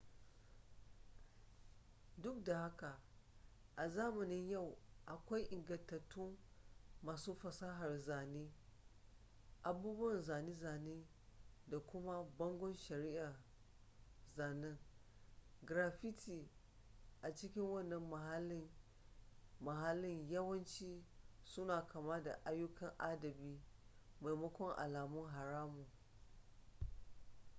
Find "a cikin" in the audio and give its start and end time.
17.21-17.63